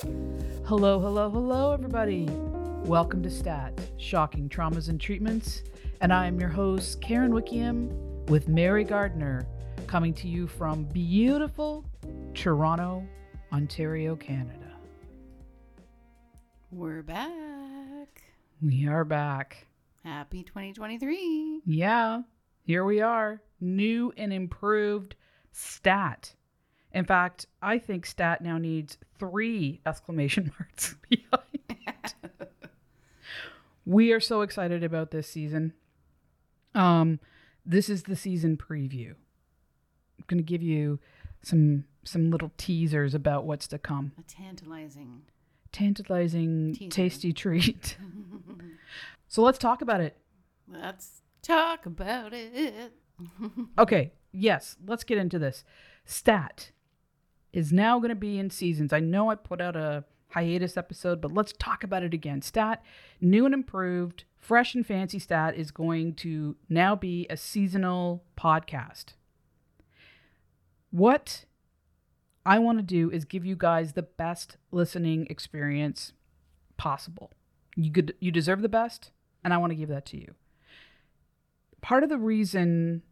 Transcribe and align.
Hello, 0.00 1.00
hello, 1.00 1.28
hello, 1.28 1.72
everybody. 1.72 2.28
Welcome 2.84 3.20
to 3.24 3.30
STAT, 3.30 3.72
Shocking 3.96 4.48
Traumas 4.48 4.90
and 4.90 5.00
Treatments. 5.00 5.64
And 6.00 6.12
I 6.12 6.26
am 6.26 6.38
your 6.38 6.50
host, 6.50 7.00
Karen 7.00 7.32
Wickiam, 7.32 7.88
with 8.28 8.46
Mary 8.46 8.84
Gardner, 8.84 9.48
coming 9.88 10.14
to 10.14 10.28
you 10.28 10.46
from 10.46 10.84
beautiful 10.84 11.84
Toronto, 12.32 13.04
Ontario, 13.52 14.14
Canada. 14.14 14.76
We're 16.70 17.02
back. 17.02 18.22
We 18.62 18.86
are 18.86 19.04
back. 19.04 19.66
Happy 20.04 20.44
2023. 20.44 21.62
Yeah, 21.66 22.22
here 22.62 22.84
we 22.84 23.00
are. 23.00 23.42
New 23.60 24.12
and 24.16 24.32
improved 24.32 25.16
STAT. 25.50 26.34
In 26.92 27.04
fact, 27.04 27.46
I 27.60 27.78
think 27.78 28.06
STAT 28.06 28.40
now 28.42 28.58
needs 28.58 28.98
three 29.18 29.80
exclamation 29.84 30.52
marks 30.58 30.96
behind 31.08 31.42
it. 31.68 32.14
we 33.84 34.12
are 34.12 34.20
so 34.20 34.42
excited 34.42 34.82
about 34.82 35.10
this 35.10 35.28
season. 35.28 35.74
Um, 36.74 37.20
this 37.64 37.88
is 37.90 38.04
the 38.04 38.16
season 38.16 38.56
preview. 38.56 39.10
I'm 39.10 40.24
going 40.26 40.38
to 40.38 40.44
give 40.44 40.62
you 40.62 40.98
some 41.42 41.84
some 42.04 42.30
little 42.30 42.50
teasers 42.56 43.14
about 43.14 43.44
what's 43.44 43.68
to 43.68 43.78
come. 43.78 44.12
A 44.18 44.22
tantalizing. 44.22 45.22
Tantalizing, 45.72 46.74
tasty 46.88 47.34
treat. 47.34 47.98
so 49.28 49.42
let's 49.42 49.58
talk 49.58 49.82
about 49.82 50.00
it. 50.00 50.16
Let's 50.66 51.20
talk 51.42 51.84
about 51.84 52.32
it. 52.32 52.92
Okay, 53.78 54.12
yes, 54.32 54.76
let's 54.86 55.04
get 55.04 55.18
into 55.18 55.38
this. 55.38 55.64
Stat 56.06 56.70
is 57.52 57.72
now 57.72 57.98
going 57.98 58.10
to 58.10 58.14
be 58.14 58.38
in 58.38 58.50
seasons. 58.50 58.92
I 58.92 59.00
know 59.00 59.30
I 59.30 59.34
put 59.34 59.60
out 59.60 59.76
a 59.76 60.04
hiatus 60.28 60.76
episode, 60.76 61.20
but 61.20 61.32
let's 61.32 61.52
talk 61.54 61.82
about 61.82 62.02
it 62.02 62.14
again. 62.14 62.42
Stat, 62.42 62.82
new 63.20 63.44
and 63.46 63.54
improved, 63.54 64.24
fresh 64.38 64.74
and 64.74 64.86
fancy 64.86 65.18
Stat 65.18 65.56
is 65.56 65.70
going 65.70 66.14
to 66.16 66.56
now 66.68 66.94
be 66.94 67.26
a 67.30 67.36
seasonal 67.36 68.24
podcast. 68.36 69.14
What 70.90 71.44
I 72.44 72.58
want 72.58 72.78
to 72.78 72.82
do 72.82 73.10
is 73.10 73.24
give 73.24 73.44
you 73.44 73.56
guys 73.56 73.92
the 73.92 74.02
best 74.02 74.56
listening 74.70 75.26
experience 75.28 76.12
possible. 76.76 77.32
You 77.76 77.92
could 77.92 78.14
you 78.20 78.30
deserve 78.30 78.62
the 78.62 78.68
best, 78.68 79.10
and 79.44 79.52
I 79.52 79.58
want 79.58 79.70
to 79.70 79.76
give 79.76 79.90
that 79.90 80.06
to 80.06 80.16
you. 80.16 80.34
Part 81.80 82.02
of 82.02 82.08
the 82.08 82.18
reason 82.18 83.02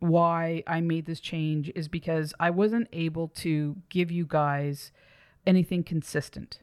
why 0.00 0.62
I 0.66 0.80
made 0.80 1.06
this 1.06 1.20
change 1.20 1.70
is 1.74 1.88
because 1.88 2.32
I 2.38 2.50
wasn't 2.50 2.88
able 2.92 3.28
to 3.28 3.76
give 3.88 4.10
you 4.10 4.26
guys 4.26 4.92
anything 5.46 5.82
consistent. 5.82 6.60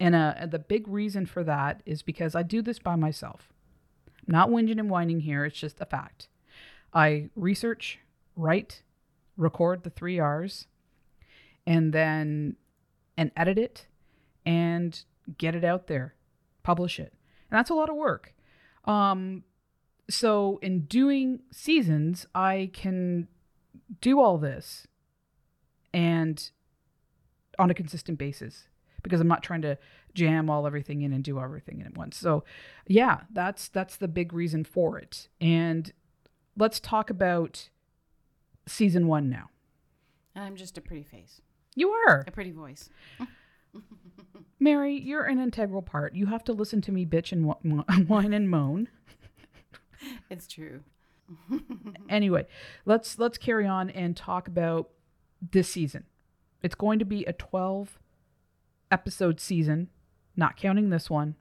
And 0.00 0.14
uh, 0.14 0.46
the 0.46 0.58
big 0.58 0.88
reason 0.88 1.26
for 1.26 1.44
that 1.44 1.82
is 1.84 2.02
because 2.02 2.34
I 2.34 2.42
do 2.42 2.62
this 2.62 2.78
by 2.78 2.96
myself. 2.96 3.52
I'm 4.26 4.32
not 4.32 4.48
whinging 4.48 4.78
and 4.78 4.90
whining 4.90 5.20
here, 5.20 5.44
it's 5.44 5.58
just 5.58 5.80
a 5.80 5.86
fact. 5.86 6.28
I 6.94 7.30
research, 7.34 7.98
write, 8.36 8.82
record 9.36 9.82
the 9.82 9.90
three 9.90 10.18
R's, 10.18 10.66
and 11.66 11.92
then 11.92 12.56
and 13.16 13.30
edit 13.36 13.58
it 13.58 13.86
and 14.44 15.04
get 15.38 15.54
it 15.54 15.64
out 15.64 15.86
there, 15.86 16.14
publish 16.62 16.98
it. 16.98 17.12
And 17.50 17.58
that's 17.58 17.70
a 17.70 17.74
lot 17.74 17.90
of 17.90 17.96
work. 17.96 18.34
Um, 18.84 19.44
so 20.08 20.58
in 20.62 20.80
doing 20.82 21.40
seasons 21.50 22.26
i 22.34 22.70
can 22.72 23.28
do 24.00 24.20
all 24.20 24.38
this 24.38 24.86
and 25.94 26.50
on 27.58 27.70
a 27.70 27.74
consistent 27.74 28.18
basis 28.18 28.68
because 29.02 29.20
i'm 29.20 29.28
not 29.28 29.42
trying 29.42 29.62
to 29.62 29.76
jam 30.14 30.50
all 30.50 30.66
everything 30.66 31.02
in 31.02 31.12
and 31.12 31.24
do 31.24 31.40
everything 31.40 31.80
in 31.80 31.86
at 31.86 31.96
once. 31.96 32.16
So 32.16 32.44
yeah 32.86 33.20
that's 33.32 33.68
that's 33.68 33.96
the 33.96 34.08
big 34.08 34.32
reason 34.32 34.64
for 34.64 34.98
it. 34.98 35.28
And 35.40 35.92
let's 36.56 36.80
talk 36.80 37.10
about 37.10 37.68
season 38.66 39.06
one 39.06 39.28
now. 39.28 39.48
I'm 40.34 40.56
just 40.56 40.78
a 40.78 40.80
pretty 40.80 41.02
face, 41.02 41.40
you 41.74 41.90
are. 41.90 42.24
A 42.26 42.30
pretty 42.30 42.52
voice. 42.52 42.88
mary 44.60 44.94
you're 44.98 45.24
an 45.24 45.40
integral 45.40 45.82
part. 45.82 46.14
You 46.14 46.26
have 46.26 46.44
to 46.44 46.52
listen 46.52 46.80
to 46.82 46.92
me 46.92 47.06
bitch 47.06 47.32
and 47.32 47.46
wh- 47.46 48.08
whine 48.08 48.32
and 48.32 48.50
moan 48.50 48.88
It's 50.30 50.46
true. 50.46 50.80
anyway, 52.08 52.46
let's 52.84 53.18
let's 53.18 53.38
carry 53.38 53.66
on 53.66 53.90
and 53.90 54.16
talk 54.16 54.48
about 54.48 54.90
this 55.50 55.68
season. 55.68 56.04
It's 56.62 56.74
going 56.74 56.98
to 56.98 57.04
be 57.04 57.24
a 57.24 57.32
12 57.32 57.98
episode 58.90 59.40
season, 59.40 59.88
not 60.36 60.56
counting 60.56 60.90
this 60.90 61.10
one. 61.10 61.36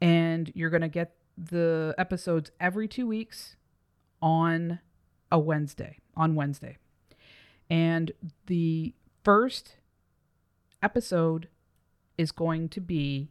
And 0.00 0.52
you're 0.54 0.70
going 0.70 0.82
to 0.82 0.88
get 0.88 1.14
the 1.36 1.94
episodes 1.98 2.50
every 2.60 2.86
2 2.86 3.06
weeks 3.06 3.56
on 4.22 4.80
a 5.32 5.38
Wednesday, 5.38 5.98
on 6.16 6.34
Wednesday. 6.34 6.78
And 7.70 8.12
the 8.46 8.94
first 9.24 9.76
episode 10.82 11.48
is 12.16 12.30
going 12.30 12.68
to 12.68 12.80
be 12.80 13.30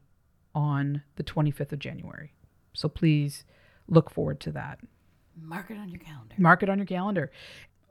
on 0.55 1.03
the 1.15 1.23
25th 1.23 1.71
of 1.71 1.79
January. 1.79 2.33
So 2.73 2.89
please 2.89 3.45
look 3.87 4.09
forward 4.09 4.39
to 4.41 4.51
that. 4.51 4.79
Mark 5.39 5.71
it 5.71 5.77
on 5.77 5.89
your 5.89 5.99
calendar. 5.99 6.35
Mark 6.37 6.63
it 6.63 6.69
on 6.69 6.77
your 6.77 6.85
calendar. 6.85 7.31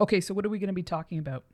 Okay, 0.01 0.21
so 0.21 0.35
what 0.35 0.45
are 0.47 0.49
we 0.49 0.59
going 0.59 0.69
to 0.69 0.75
be 0.75 0.83
talking 0.83 1.19
about? 1.19 1.45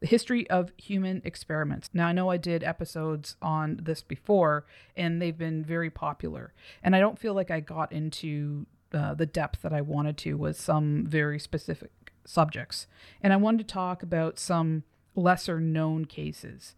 The 0.00 0.06
history 0.06 0.48
of 0.50 0.72
human 0.76 1.22
experiments. 1.24 1.88
Now, 1.94 2.08
I 2.08 2.12
know 2.12 2.30
I 2.30 2.36
did 2.36 2.62
episodes 2.62 3.36
on 3.40 3.80
this 3.82 4.02
before, 4.02 4.66
and 4.96 5.20
they've 5.20 5.36
been 5.36 5.64
very 5.64 5.88
popular. 5.88 6.52
And 6.82 6.94
I 6.94 7.00
don't 7.00 7.18
feel 7.18 7.32
like 7.32 7.50
I 7.50 7.60
got 7.60 7.92
into 7.92 8.66
uh, 8.92 9.14
the 9.14 9.26
depth 9.26 9.62
that 9.62 9.72
I 9.72 9.80
wanted 9.80 10.18
to 10.18 10.34
with 10.34 10.60
some 10.60 11.06
very 11.06 11.38
specific 11.38 11.90
subjects. 12.24 12.86
And 13.22 13.32
I 13.32 13.36
wanted 13.36 13.66
to 13.66 13.72
talk 13.72 14.02
about 14.02 14.38
some 14.38 14.84
lesser 15.14 15.60
known 15.60 16.04
cases. 16.04 16.74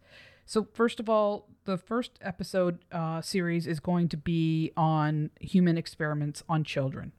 So, 0.49 0.65
first 0.73 1.01
of 1.01 1.09
all, 1.09 1.49
the 1.65 1.77
first 1.77 2.11
episode 2.21 2.79
uh, 2.89 3.21
series 3.21 3.67
is 3.67 3.81
going 3.81 4.07
to 4.07 4.17
be 4.17 4.71
on 4.77 5.29
human 5.41 5.77
experiments 5.77 6.41
on 6.47 6.63
children 6.63 7.11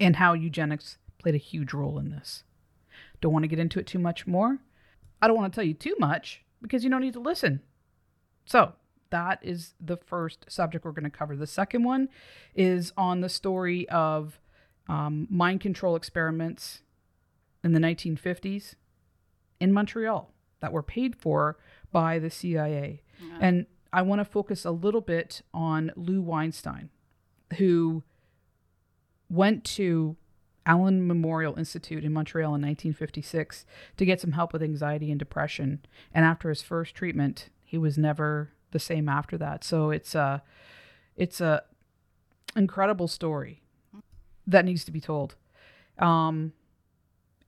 and 0.00 0.16
how 0.16 0.32
eugenics 0.32 0.98
played 1.18 1.36
a 1.36 1.38
huge 1.38 1.72
role 1.72 2.00
in 2.00 2.10
this. 2.10 2.42
Don't 3.20 3.32
want 3.32 3.44
to 3.44 3.48
get 3.48 3.60
into 3.60 3.78
it 3.78 3.86
too 3.86 4.00
much 4.00 4.26
more. 4.26 4.58
I 5.22 5.28
don't 5.28 5.36
want 5.36 5.52
to 5.52 5.56
tell 5.56 5.64
you 5.64 5.72
too 5.72 5.94
much 6.00 6.42
because 6.60 6.82
you 6.82 6.90
don't 6.90 7.00
need 7.00 7.12
to 7.12 7.20
listen. 7.20 7.60
So, 8.44 8.72
that 9.10 9.38
is 9.40 9.74
the 9.80 9.96
first 9.96 10.44
subject 10.48 10.84
we're 10.84 10.90
going 10.90 11.04
to 11.04 11.10
cover. 11.10 11.36
The 11.36 11.46
second 11.46 11.84
one 11.84 12.08
is 12.56 12.92
on 12.96 13.20
the 13.20 13.28
story 13.28 13.88
of 13.88 14.40
um, 14.88 15.28
mind 15.30 15.60
control 15.60 15.94
experiments 15.94 16.82
in 17.62 17.72
the 17.72 17.78
1950s 17.78 18.74
in 19.60 19.72
Montreal 19.72 20.34
that 20.58 20.72
were 20.72 20.82
paid 20.82 21.14
for 21.14 21.56
by 21.94 22.18
the 22.18 22.28
CIA. 22.28 23.00
And 23.40 23.66
I 23.92 24.02
want 24.02 24.18
to 24.18 24.24
focus 24.24 24.64
a 24.64 24.72
little 24.72 25.00
bit 25.00 25.42
on 25.54 25.92
Lou 25.94 26.20
Weinstein, 26.20 26.90
who 27.58 28.02
went 29.30 29.62
to 29.64 30.16
Allan 30.66 31.06
Memorial 31.06 31.56
Institute 31.56 32.04
in 32.04 32.12
Montreal 32.12 32.56
in 32.56 32.62
1956 32.62 33.64
to 33.96 34.04
get 34.04 34.20
some 34.20 34.32
help 34.32 34.52
with 34.52 34.64
anxiety 34.64 35.12
and 35.12 35.18
depression. 35.20 35.86
And 36.12 36.24
after 36.24 36.48
his 36.48 36.60
first 36.60 36.96
treatment, 36.96 37.50
he 37.62 37.78
was 37.78 37.96
never 37.96 38.50
the 38.72 38.80
same 38.80 39.08
after 39.08 39.38
that. 39.38 39.62
So 39.62 39.90
it's 39.90 40.16
a 40.16 40.42
it's 41.16 41.40
a 41.40 41.62
incredible 42.56 43.06
story 43.06 43.62
that 44.48 44.64
needs 44.64 44.84
to 44.84 44.90
be 44.90 45.00
told. 45.00 45.36
Um, 46.00 46.52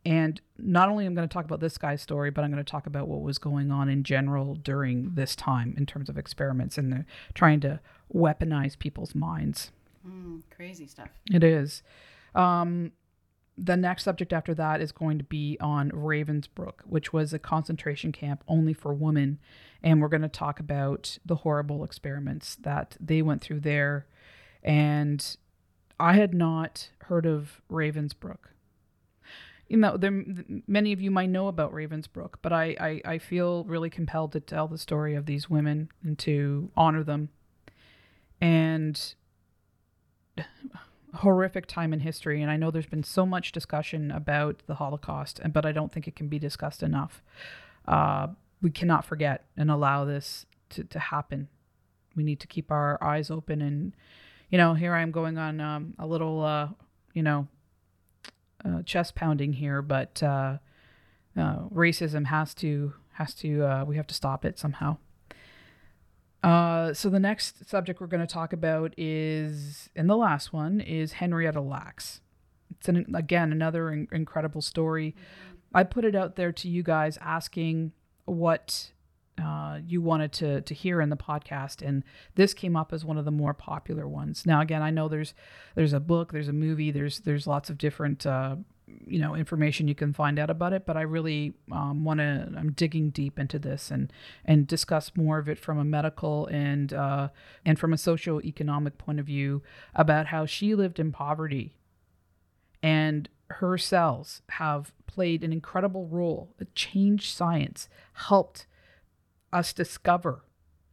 and 0.06 0.41
not 0.56 0.88
only 0.88 1.05
am 1.05 1.11
I'm 1.11 1.14
going 1.17 1.29
to 1.29 1.32
talk 1.32 1.44
about 1.44 1.58
this 1.58 1.76
guy's 1.76 2.00
story, 2.00 2.31
but 2.31 2.44
I'm 2.44 2.53
going 2.53 2.64
to 2.64 2.70
talk 2.70 2.87
about 2.87 3.08
what 3.08 3.23
was 3.23 3.38
going 3.38 3.73
on 3.73 3.88
in 3.88 4.05
general 4.05 4.55
during 4.55 5.14
this 5.14 5.35
time 5.35 5.75
in 5.76 5.85
terms 5.85 6.08
of 6.08 6.17
experiments 6.17 6.79
and 6.79 6.93
the, 6.93 7.05
trying 7.35 7.58
to 7.61 7.81
weaponize 8.14 8.79
people's 8.79 9.17
minds. 9.17 9.73
Mm, 10.08 10.43
crazy 10.49 10.87
stuff. 10.87 11.08
It 11.32 11.43
is. 11.43 11.82
Um, 12.37 12.93
the 13.58 13.76
next 13.76 14.05
subject 14.05 14.32
after 14.32 14.55
that 14.55 14.81
is 14.81 14.93
going 14.93 15.19
to 15.19 15.25
be 15.25 15.56
on 15.61 15.91
Ravensbrück, 15.91 16.82
which 16.85 17.12
was 17.12 17.32
a 17.32 17.41
concentration 17.41 18.12
camp 18.12 18.44
only 18.47 18.75
for 18.75 18.94
women. 18.94 19.41
And 19.82 20.00
we're 20.00 20.08
going 20.08 20.23
to 20.23 20.29
talk 20.29 20.61
about 20.61 21.19
the 21.26 21.37
horrible 21.37 21.82
experiments 21.82 22.55
that 22.61 22.97
they 23.00 23.23
went 23.23 23.43
through 23.43 23.61
there. 23.61 24.06
And 24.62 25.37
I 25.99 26.12
had 26.12 26.32
not 26.32 26.91
heard 27.06 27.26
of 27.26 27.61
Ravensbrück. 27.69 28.37
You 29.69 29.79
know, 29.79 29.97
there 29.97 30.25
many 30.67 30.93
of 30.93 31.01
you 31.01 31.11
might 31.11 31.31
know 31.31 31.49
about 31.49 31.73
Ravensbrück, 31.73 32.35
but 32.41 32.53
I, 32.53 32.77
I, 32.79 33.01
I 33.15 33.19
feel 33.19 33.65
really 33.65 33.91
compelled 33.91 34.33
to 34.33 34.41
tell 34.41 34.69
the 34.69 34.79
story 34.79 35.15
of 35.15 35.27
these 35.27 35.51
women 35.51 35.91
and 36.05 36.19
to 36.21 36.71
honor 36.77 37.03
them. 37.03 37.31
And 38.41 39.15
horrific 41.15 41.67
time 41.67 41.95
in 41.95 42.01
history 42.01 42.43
and 42.43 42.51
i 42.51 42.59
know 42.59 42.71
there's 42.71 42.85
been 42.85 43.03
so 43.03 43.25
much 43.25 43.51
discussion 43.51 44.11
about 44.11 44.63
the 44.67 44.75
holocaust 44.75 45.39
and 45.39 45.51
but 45.51 45.65
i 45.65 45.73
don't 45.73 45.91
think 45.91 46.07
it 46.07 46.15
can 46.15 46.29
be 46.29 46.39
discussed 46.39 46.83
enough 46.83 47.23
uh, 47.89 48.27
we 48.63 48.71
cannot 48.71 49.05
forget 49.05 49.45
and 49.57 49.71
allow 49.71 50.05
this 50.05 50.47
to, 50.71 50.85
to 50.85 50.99
happen. 50.99 51.49
We 52.15 52.23
need 52.23 52.41
to 52.41 52.47
keep 52.47 52.71
our 52.71 53.03
eyes 53.03 53.31
open 53.31 53.61
and, 53.61 53.95
you 54.51 54.59
know, 54.59 54.75
here 54.75 54.95
I 54.95 55.03
am 55.03 55.11
going 55.11 55.39
on 55.39 55.61
um, 55.61 55.95
a 55.99 56.07
little, 56.07 56.43
uh, 56.43 56.69
you 57.13 57.23
know, 57.23 57.47
uh, 58.67 58.83
chest 58.83 59.15
pounding 59.15 59.55
here, 59.55 59.83
but 59.83 60.23
uh, 60.23 60.59
uh, 61.37 61.59
racism 61.73 62.27
has 62.27 62.55
to 62.55 62.95
has 63.13 63.35
to 63.35 63.65
uh, 63.65 63.85
we 63.85 63.97
have 63.97 64.07
to 64.07 64.15
stop 64.15 64.45
it 64.45 64.59
somehow. 64.59 64.97
Uh, 66.43 66.93
so 66.93 67.09
the 67.09 67.21
next 67.21 67.69
subject 67.69 68.01
we're 68.01 68.07
going 68.07 68.25
to 68.25 68.33
talk 68.33 68.53
about 68.53 68.95
is, 68.97 69.89
and 69.97 70.09
the 70.09 70.17
last 70.17 70.53
one 70.53 70.81
is 70.81 71.13
Henrietta 71.13 71.61
Lacks. 71.61 72.21
It's 72.71 72.89
an, 72.89 73.07
again 73.15 73.53
another 73.53 73.91
in- 73.91 74.09
incredible 74.13 74.61
story. 74.61 75.15
I 75.75 75.83
put 75.83 76.05
it 76.05 76.15
out 76.15 76.37
there 76.37 76.53
to 76.53 76.69
you 76.69 76.83
guys 76.83 77.19
asking 77.21 77.93
what 78.25 78.93
uh, 79.43 79.79
you 79.87 80.00
wanted 80.00 80.33
to 80.33 80.61
to 80.62 80.75
hear 80.75 81.00
in 81.00 81.11
the 81.11 81.17
podcast, 81.17 81.87
and 81.87 82.05
this 82.35 82.55
came 82.55 82.77
up 82.77 82.93
as 82.93 83.05
one 83.05 83.19
of 83.19 83.25
the 83.25 83.31
more 83.31 83.55
popular 83.55 84.09
ones. 84.09 84.47
Now, 84.47 84.61
again, 84.61 84.83
I 84.83 84.91
know 84.91 85.09
there's 85.09 85.35
there's 85.75 85.93
a 85.93 86.00
book, 86.00 86.33
there's 86.33 86.49
a 86.49 86.53
movie, 86.53 86.91
there's 86.91 87.21
there's 87.21 87.47
lots 87.47 87.69
of 87.69 87.79
different 87.79 88.25
uh, 88.27 88.56
you 89.06 89.19
know 89.19 89.35
information 89.35 89.88
you 89.88 89.94
can 89.94 90.12
find 90.12 90.38
out 90.38 90.50
about 90.50 90.73
it, 90.73 90.87
but 90.87 90.97
I 90.97 91.03
really 91.03 91.55
um, 91.71 92.05
want 92.05 92.19
to. 92.19 92.53
I'm 92.56 92.73
digging 92.73 93.11
deep 93.11 93.38
into 93.38 93.59
this 93.59 93.91
and 93.91 94.12
and 94.44 94.67
discuss 94.67 95.12
more 95.17 95.39
of 95.39 95.49
it 95.49 95.59
from 95.59 95.79
a 95.79 95.85
medical 95.85 96.47
and 96.47 96.93
uh, 96.93 97.29
and 97.65 97.79
from 97.79 97.93
a 97.93 97.99
socio-economic 97.99 98.97
point 98.99 99.21
of 99.21 99.27
view 99.27 99.62
about 99.94 100.27
how 100.27 100.47
she 100.47 100.75
lived 100.75 100.99
in 100.99 101.12
poverty 101.12 101.75
and 102.82 103.29
her 103.49 103.79
cells 103.79 104.43
have 104.50 104.93
played 105.06 105.43
an 105.43 105.53
incredible 105.53 106.06
role. 106.06 106.55
Changed 106.75 107.35
science, 107.35 107.89
helped 108.12 108.67
us 109.56 109.73
discover 109.73 110.44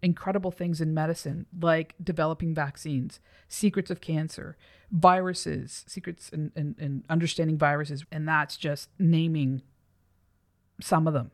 incredible 0.01 0.51
things 0.51 0.81
in 0.81 0.93
medicine, 0.93 1.45
like 1.59 1.95
developing 2.03 2.53
vaccines, 2.53 3.19
secrets 3.47 3.89
of 3.89 4.01
cancer, 4.01 4.57
viruses, 4.91 5.85
secrets 5.87 6.29
and 6.33 6.51
in, 6.55 6.75
in, 6.77 6.85
in 6.85 7.03
understanding 7.09 7.57
viruses. 7.57 8.05
And 8.11 8.27
that's 8.27 8.57
just 8.57 8.89
naming 8.99 9.61
some 10.81 11.07
of 11.07 11.13
them. 11.13 11.31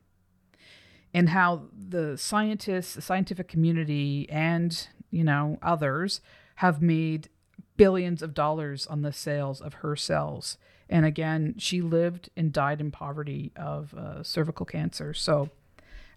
And 1.13 1.29
how 1.29 1.63
the 1.73 2.17
scientists, 2.17 2.93
the 2.93 3.01
scientific 3.01 3.47
community, 3.47 4.27
and, 4.29 4.87
you 5.09 5.23
know, 5.23 5.57
others 5.61 6.21
have 6.55 6.81
made 6.81 7.29
billions 7.77 8.21
of 8.21 8.33
dollars 8.33 8.85
on 8.85 9.01
the 9.01 9.13
sales 9.13 9.61
of 9.61 9.75
her 9.75 9.95
cells. 9.95 10.57
And 10.87 11.05
again, 11.05 11.55
she 11.57 11.81
lived 11.81 12.29
and 12.37 12.53
died 12.53 12.79
in 12.79 12.91
poverty 12.91 13.51
of 13.55 13.93
uh, 13.93 14.23
cervical 14.23 14.65
cancer. 14.65 15.13
So 15.13 15.49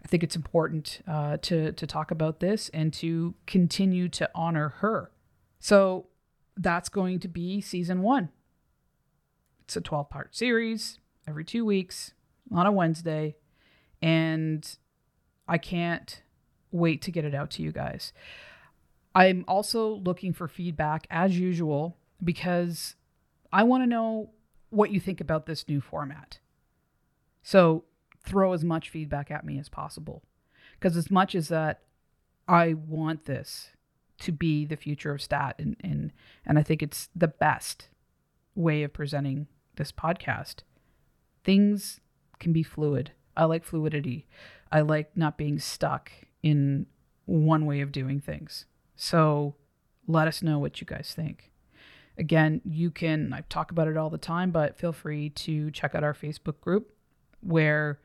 I 0.05 0.09
think 0.09 0.23
it's 0.23 0.37
important 0.37 1.01
uh, 1.07 1.37
to 1.43 1.73
to 1.73 1.87
talk 1.87 2.11
about 2.11 2.41
this 2.41 2.69
and 2.71 2.93
to 2.95 3.35
continue 3.47 4.09
to 4.11 4.29
honor 4.35 4.71
her. 4.81 5.11
So 5.61 6.07
that's 6.57 6.89
going 6.89 7.21
to 7.21 7.29
be 7.29 7.61
season 7.61 8.03
one. 8.03 8.31
It's 9.63 9.77
a 9.77 9.81
12 9.81 10.11
part 10.11 10.35
series 10.35 10.99
every 11.27 11.45
two 11.45 11.65
weeks 11.65 12.15
on 12.51 12.67
a 12.67 12.73
Wednesday. 12.73 13.37
And 14.01 14.69
I 15.47 15.59
can't 15.59 16.23
wait 16.73 17.03
to 17.03 17.13
get 17.13 17.25
it 17.25 17.35
out 17.35 17.51
to 17.53 17.63
you 17.63 17.73
guys. 17.73 18.13
I'm 19.15 19.45
also 19.47 19.97
looking 19.97 20.33
for 20.33 20.49
feedback 20.49 21.07
as 21.11 21.39
usual 21.39 21.97
because 22.23 22.97
I 23.53 23.63
want 23.63 23.83
to 23.83 23.87
know 23.87 24.31
what 24.71 24.91
you 24.91 24.99
think 24.99 25.21
about 25.21 25.47
this 25.47 25.69
new 25.69 25.81
format. 25.81 26.39
So 27.43 27.85
throw 28.25 28.53
as 28.53 28.65
much 28.65 28.89
feedback 28.89 29.31
at 29.31 29.45
me 29.45 29.59
as 29.59 29.69
possible. 29.69 30.23
Because 30.75 30.97
as 30.97 31.11
much 31.11 31.35
as 31.35 31.49
that 31.49 31.83
I 32.49 32.75
want 32.75 33.25
this 33.25 33.71
to 34.19 34.33
be 34.33 34.65
the 34.65 34.77
future 34.77 35.13
of 35.13 35.23
stat 35.23 35.57
and, 35.59 35.77
and 35.81 36.13
and 36.45 36.59
I 36.59 36.63
think 36.63 36.83
it's 36.83 37.09
the 37.15 37.29
best 37.29 37.89
way 38.55 38.83
of 38.83 38.93
presenting 38.93 39.47
this 39.77 39.93
podcast. 39.93 40.57
Things 41.45 42.01
can 42.39 42.53
be 42.53 42.63
fluid. 42.63 43.13
I 43.37 43.45
like 43.45 43.65
fluidity. 43.65 44.27
I 44.71 44.81
like 44.81 45.17
not 45.17 45.39
being 45.39 45.59
stuck 45.59 46.13
in 46.43 46.87
one 47.25 47.67
way 47.67 47.81
of 47.81 47.93
doing 47.93 48.21
things. 48.21 48.67
So 48.97 49.55
let 50.07 50.29
us 50.29 50.43
know 50.43 50.59
what 50.59 50.81
you 50.81 50.87
guys 50.87 51.13
think. 51.17 51.51
Again, 52.19 52.61
you 52.65 52.91
can, 52.91 53.33
I 53.33 53.43
talk 53.49 53.71
about 53.71 53.89
it 53.89 53.97
all 53.97 54.11
the 54.11 54.19
time, 54.19 54.51
but 54.51 54.77
feel 54.77 54.93
free 54.93 55.31
to 55.31 55.71
check 55.71 55.95
out 55.95 56.05
our 56.05 56.15
Facebook 56.15 56.61
group 56.61 56.93
where 57.41 58.01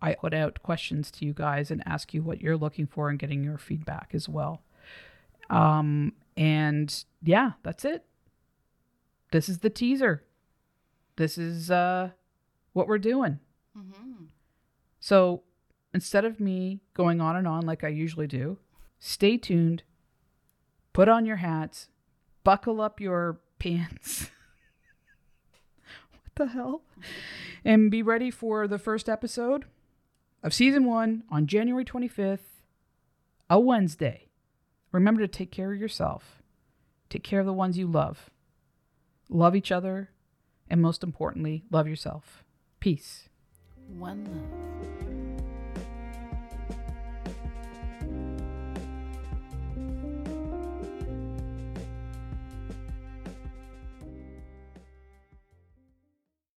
I 0.00 0.14
put 0.14 0.34
out 0.34 0.62
questions 0.62 1.10
to 1.12 1.24
you 1.24 1.32
guys 1.32 1.70
and 1.70 1.82
ask 1.86 2.12
you 2.12 2.22
what 2.22 2.40
you're 2.40 2.56
looking 2.56 2.86
for 2.86 3.08
and 3.08 3.18
getting 3.18 3.42
your 3.42 3.58
feedback 3.58 4.10
as 4.12 4.28
well. 4.28 4.62
Um, 5.48 6.12
and 6.36 7.04
yeah, 7.22 7.52
that's 7.62 7.84
it. 7.84 8.04
This 9.32 9.48
is 9.48 9.58
the 9.58 9.70
teaser. 9.70 10.22
This 11.16 11.38
is 11.38 11.70
uh, 11.70 12.10
what 12.72 12.86
we're 12.86 12.98
doing. 12.98 13.40
Mm-hmm. 13.76 14.24
So 15.00 15.42
instead 15.94 16.24
of 16.24 16.40
me 16.40 16.80
going 16.94 17.20
on 17.20 17.36
and 17.36 17.48
on 17.48 17.64
like 17.64 17.82
I 17.82 17.88
usually 17.88 18.26
do, 18.26 18.58
stay 18.98 19.38
tuned, 19.38 19.82
put 20.92 21.08
on 21.08 21.24
your 21.24 21.36
hats, 21.36 21.88
buckle 22.44 22.80
up 22.80 23.00
your 23.00 23.40
pants. 23.58 24.30
what 26.10 26.34
the 26.34 26.46
hell? 26.48 26.82
And 27.64 27.90
be 27.90 28.02
ready 28.02 28.30
for 28.30 28.68
the 28.68 28.78
first 28.78 29.08
episode 29.08 29.64
of 30.42 30.54
season 30.54 30.84
one 30.84 31.24
on 31.30 31.46
January 31.46 31.84
25th, 31.84 32.62
a 33.48 33.58
Wednesday. 33.58 34.28
Remember 34.92 35.20
to 35.20 35.28
take 35.28 35.50
care 35.50 35.72
of 35.72 35.80
yourself, 35.80 36.42
take 37.10 37.22
care 37.24 37.40
of 37.40 37.46
the 37.46 37.52
ones 37.52 37.78
you 37.78 37.86
love, 37.86 38.30
love 39.28 39.56
each 39.56 39.72
other, 39.72 40.10
and 40.70 40.80
most 40.80 41.02
importantly, 41.02 41.64
love 41.70 41.88
yourself. 41.88 42.44
Peace. 42.80 43.28
One 43.88 44.24
love. 44.24 45.15